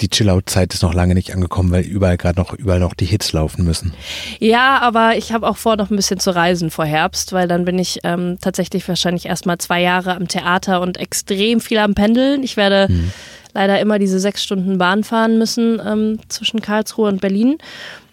[0.00, 3.32] die Chill-Out-Zeit ist noch lange nicht angekommen, weil überall gerade noch überall noch die Hits
[3.32, 3.94] laufen müssen.
[4.40, 7.64] Ja, aber ich habe auch vor, noch ein bisschen zu reisen vor Herbst, weil dann
[7.64, 12.42] bin ich ähm, tatsächlich wahrscheinlich erstmal zwei Jahre am Theater und extrem viel am Pendeln.
[12.42, 13.12] Ich werde hm.
[13.52, 17.58] leider immer diese sechs Stunden Bahn fahren müssen ähm, zwischen Karlsruhe und Berlin.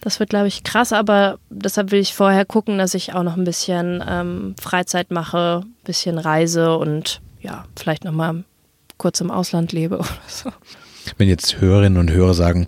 [0.02, 3.38] Das wird, glaube ich, krass, aber deshalb will ich vorher gucken, dass ich auch noch
[3.38, 8.44] ein bisschen ähm, Freizeit mache, ein bisschen reise und ja, vielleicht nochmal
[8.98, 10.52] kurz im Ausland lebe oder so.
[11.18, 12.68] Wenn jetzt Hörerinnen und Hörer sagen,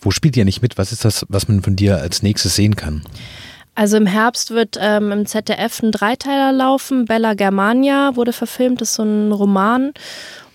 [0.00, 0.78] wo spielt ihr nicht mit?
[0.78, 3.02] Was ist das, was man von dir als nächstes sehen kann?
[3.74, 7.04] Also im Herbst wird ähm, im ZDF ein Dreiteiler laufen.
[7.04, 9.92] Bella Germania wurde verfilmt, das ist so ein Roman.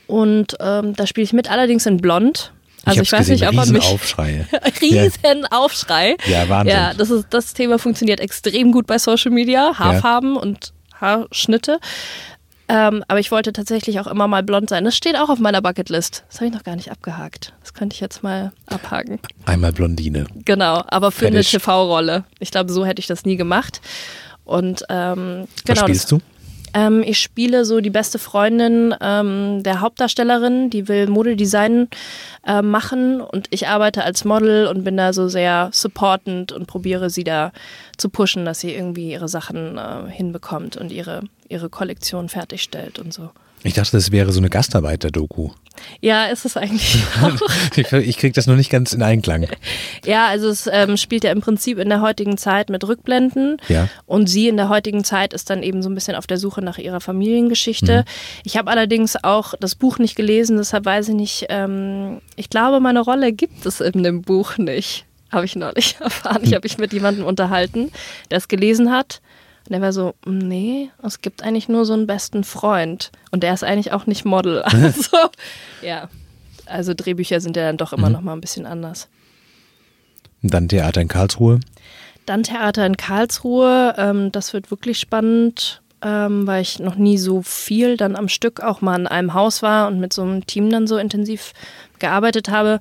[0.08, 2.52] Und ähm, da spiele ich mit, allerdings in Blond.
[2.84, 3.86] Also ich, ich weiß gesehen, nicht, ob man mich.
[3.86, 4.46] Aufschrei.
[4.82, 6.18] riesen Aufschrei.
[6.28, 6.76] Ja, Wahnsinn.
[6.76, 9.74] Ja, das, ist, das Thema funktioniert extrem gut bei Social Media.
[9.78, 10.42] Haarfarben ja.
[10.42, 11.80] und Haarschnitte.
[12.68, 14.84] Ähm, aber ich wollte tatsächlich auch immer mal blond sein.
[14.84, 16.24] Das steht auch auf meiner Bucketlist.
[16.28, 17.54] Das habe ich noch gar nicht abgehakt.
[17.62, 19.20] Das könnte ich jetzt mal abhaken.
[19.46, 20.26] Einmal Blondine.
[20.46, 21.54] Genau, aber für Fertig.
[21.54, 22.24] eine TV-Rolle.
[22.40, 23.82] Ich glaube, so hätte ich das nie gemacht.
[24.46, 25.68] Und ähm, genau.
[25.68, 26.20] Was spielst du?
[26.76, 31.88] Ähm, ich spiele so die beste Freundin ähm, der Hauptdarstellerin, die will Modedesign
[32.46, 37.10] äh, machen und ich arbeite als Model und bin da so sehr supportend und probiere
[37.10, 37.54] sie da
[37.98, 43.14] zu pushen, dass sie irgendwie ihre Sachen äh, hinbekommt und ihre, ihre Kollektion fertigstellt und
[43.14, 43.32] so.
[43.66, 45.50] Ich dachte, das wäre so eine Gastarbeiter-Doku.
[46.00, 47.72] Ja, ist es eigentlich auch.
[47.94, 49.48] ich kriege das noch nicht ganz in Einklang.
[50.06, 53.58] Ja, also es ähm, spielt ja im Prinzip in der heutigen Zeit mit Rückblenden.
[53.68, 53.90] Ja.
[54.06, 56.62] Und sie in der heutigen Zeit ist dann eben so ein bisschen auf der Suche
[56.62, 58.02] nach ihrer Familiengeschichte.
[58.02, 58.42] Mhm.
[58.44, 62.80] Ich habe allerdings auch das Buch nicht gelesen, deshalb weiß ich nicht, ähm, ich glaube,
[62.80, 65.06] meine Rolle gibt es in dem Buch nicht.
[65.32, 66.42] Habe ich neulich erfahren.
[66.44, 67.92] Ich habe mich mit jemandem unterhalten,
[68.30, 69.22] der es gelesen hat.
[69.68, 73.12] Und er war so, nee, es gibt eigentlich nur so einen besten Freund.
[73.32, 74.64] Und der ist eigentlich auch nicht Model.
[74.72, 75.18] Also,
[75.82, 76.10] ja.
[76.66, 78.14] Also Drehbücher sind ja dann doch immer mhm.
[78.14, 79.08] noch mal ein bisschen anders.
[80.42, 81.60] dann Theater in Karlsruhe?
[82.26, 83.96] Dann Theater in Karlsruhe.
[83.98, 88.62] Ähm, das wird wirklich spannend, ähm, weil ich noch nie so viel dann am Stück
[88.62, 91.54] auch mal in einem Haus war und mit so einem Team dann so intensiv
[92.06, 92.80] gearbeitet habe.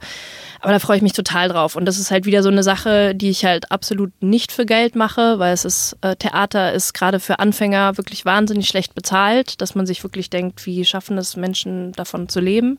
[0.60, 1.76] Aber da freue ich mich total drauf.
[1.76, 4.96] Und das ist halt wieder so eine Sache, die ich halt absolut nicht für Geld
[4.96, 9.74] mache, weil es ist, äh, Theater ist gerade für Anfänger wirklich wahnsinnig schlecht bezahlt, dass
[9.74, 12.78] man sich wirklich denkt, wie schaffen es Menschen davon zu leben.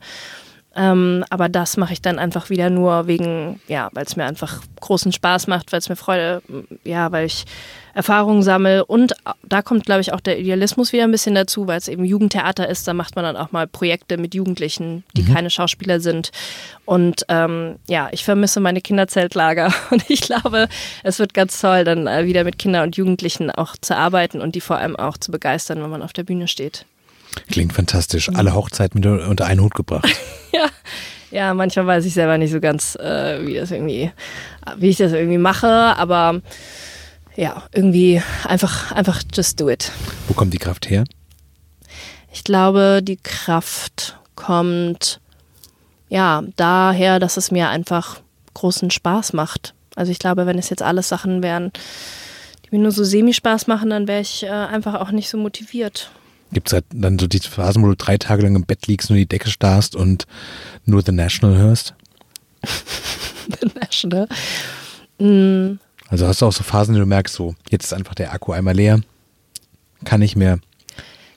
[0.76, 4.62] Ähm, aber das mache ich dann einfach wieder nur wegen, ja, weil es mir einfach
[4.82, 6.42] großen Spaß macht, weil es mir Freude,
[6.84, 7.46] ja, weil ich
[7.94, 8.84] Erfahrungen sammle.
[8.86, 12.04] Und da kommt, glaube ich, auch der Idealismus wieder ein bisschen dazu, weil es eben
[12.04, 12.88] Jugendtheater ist.
[12.88, 15.34] Da macht man dann auch mal Projekte mit Jugendlichen, die mhm.
[15.34, 16.32] keine Schauspieler sind.
[16.84, 19.74] Und ähm, ja, ich vermisse meine Kinderzeltlager.
[19.92, 20.68] Und ich glaube,
[21.04, 24.56] es wird ganz toll, dann äh, wieder mit Kindern und Jugendlichen auch zu arbeiten und
[24.56, 26.86] die vor allem auch zu begeistern, wenn man auf der Bühne steht.
[27.50, 28.30] Klingt fantastisch.
[28.30, 30.08] Alle Hochzeiten mit unter einen Hut gebracht.
[30.54, 30.70] ja.
[31.32, 34.12] Ja, manchmal weiß ich selber nicht so ganz, äh, wie das irgendwie,
[34.78, 36.42] wie ich das irgendwie mache, aber
[37.36, 39.92] ja, irgendwie einfach, einfach just do it.
[40.28, 41.04] Wo kommt die Kraft her?
[42.32, 45.20] Ich glaube, die Kraft kommt
[46.10, 48.22] ja daher, dass es mir einfach
[48.54, 49.74] großen Spaß macht.
[49.96, 51.72] Also ich glaube, wenn es jetzt alles Sachen wären,
[52.66, 56.12] die mir nur so semi-Spaß machen, dann wäre ich äh, einfach auch nicht so motiviert.
[56.56, 59.10] Gibt es halt dann so die Phasen, wo du drei Tage lang im Bett liegst,
[59.10, 60.26] nur die Decke starrst und
[60.86, 61.96] nur The National hörst?
[63.60, 64.30] The National?
[65.20, 68.32] Mm, also hast du auch so Phasen, die du merkst, so, jetzt ist einfach der
[68.32, 69.02] Akku einmal leer,
[70.06, 70.60] kann nicht mehr.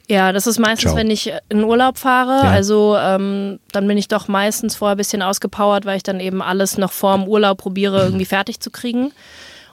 [0.07, 0.97] Ja, das ist meistens, Ciao.
[0.97, 2.45] wenn ich in Urlaub fahre.
[2.45, 2.51] Ja.
[2.53, 6.43] Also ähm, dann bin ich doch meistens vorher ein bisschen ausgepowert, weil ich dann eben
[6.43, 9.11] alles noch vor dem Urlaub probiere, irgendwie fertig zu kriegen.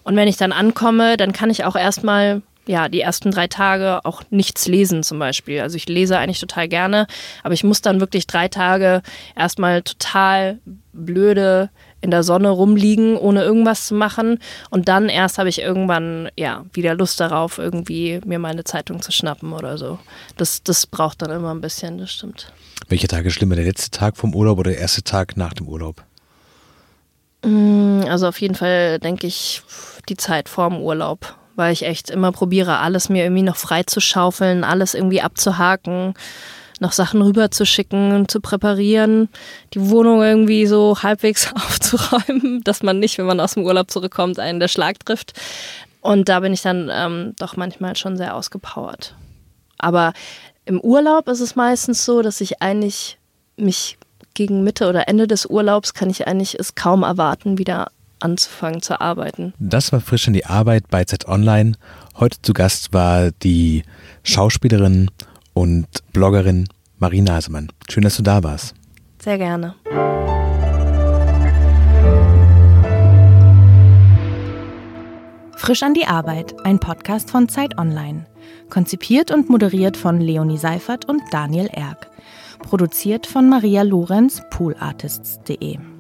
[0.02, 4.04] Und wenn ich dann ankomme, dann kann ich auch erstmal, ja, die ersten drei Tage
[4.06, 5.62] auch nichts lesen zum Beispiel.
[5.62, 7.08] Also ich lese eigentlich total gerne,
[7.44, 9.02] aber ich muss dann wirklich drei Tage
[9.36, 10.60] erstmal total
[10.94, 11.70] blöde
[12.02, 14.40] in der Sonne rumliegen, ohne irgendwas zu machen.
[14.70, 19.12] Und dann erst habe ich irgendwann ja wieder Lust darauf, irgendwie mir meine Zeitung zu
[19.12, 20.00] schnappen oder so.
[20.38, 22.54] Das, das braucht dann immer ein bisschen, das stimmt.
[22.88, 23.56] Welcher Tag ist schlimmer?
[23.56, 26.04] Der letzte Tag vom Urlaub oder der erste Tag nach dem Urlaub?
[27.44, 29.64] Mm, also auf jeden Fall denke ich
[30.08, 34.00] die Zeit vorm Urlaub, weil ich echt immer probiere, alles mir irgendwie noch frei zu
[34.00, 36.14] schaufeln, alles irgendwie abzuhaken
[36.80, 39.30] noch Sachen rüberzuschicken und zu präparieren,
[39.74, 44.40] die Wohnung irgendwie so halbwegs aufzuräumen, dass man nicht, wenn man aus dem Urlaub zurückkommt,
[44.40, 45.34] einen der Schlag trifft.
[46.02, 49.16] Und da bin ich dann ähm, doch manchmal schon sehr ausgepowert.
[49.78, 50.14] Aber
[50.66, 53.18] im Urlaub ist es meistens so, dass ich eigentlich
[53.58, 53.98] mich
[54.34, 57.88] gegen Mitte oder Ende des Urlaubs kann ich eigentlich es kaum erwarten, wieder
[58.20, 59.54] anzufangen zu arbeiten.
[59.60, 61.74] Das war frisch in die Arbeit bei Z Online.
[62.18, 63.84] Heute zu Gast war die
[64.24, 65.12] Schauspielerin
[65.54, 67.70] und Bloggerin Marie Nasemann.
[67.90, 68.74] Schön, dass du da warst.
[69.22, 69.76] Sehr gerne.
[75.58, 78.28] Frisch an die Arbeit, ein Podcast von Zeit Online.
[78.70, 82.12] Konzipiert und moderiert von Leonie Seifert und Daniel Erck.
[82.60, 85.95] Produziert von Maria Lorenz, poolartists.de.